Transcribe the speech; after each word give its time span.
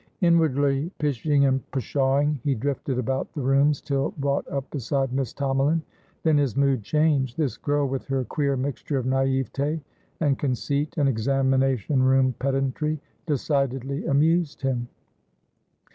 Inwardly 0.21 0.89
pishing 0.97 1.45
and 1.47 1.61
pshawing, 1.69 2.39
he 2.43 2.55
drifted 2.55 2.97
about 2.97 3.31
the 3.35 3.41
rooms 3.43 3.81
till 3.81 4.09
brought 4.17 4.47
up 4.51 4.67
beside 4.71 5.13
Miss 5.13 5.31
Tomalin. 5.31 5.83
Then 6.23 6.39
his 6.39 6.57
mood 6.57 6.81
changed. 6.81 7.37
This 7.37 7.55
girl, 7.55 7.87
with 7.87 8.07
her 8.07 8.23
queer 8.23 8.57
mixture 8.57 8.97
of 8.97 9.05
naivete 9.05 9.79
and 10.19 10.39
conceit 10.39 10.95
and 10.97 11.07
examination 11.07 12.01
room 12.01 12.33
pedantry, 12.39 12.99
decidedly 13.27 14.03
amused 14.07 14.63
him. 14.63 14.87